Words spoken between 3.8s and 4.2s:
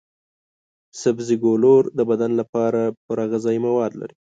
لري.